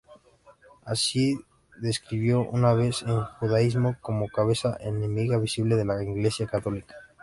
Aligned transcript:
Así 0.83 1.39
describió 1.77 2.41
una 2.41 2.73
vez 2.73 3.03
el 3.03 3.23
judaísmo 3.39 3.95
como 4.01 4.29
"cabeza 4.29 4.75
enemiga 4.79 5.37
visible 5.37 5.75
de 5.75 5.85
la 5.85 6.03
Iglesia 6.03 6.47
Católica. 6.47 6.95